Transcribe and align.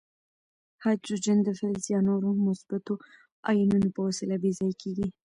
هایدروجن 0.83 1.37
د 1.43 1.49
فلز 1.59 1.83
یا 1.93 1.99
نورو 2.09 2.29
مثبتو 2.47 2.93
آیونونو 3.49 3.87
په 3.95 3.99
وسیله 4.07 4.35
بې 4.41 4.51
ځایه 4.57 4.75
کیږي. 4.81 5.07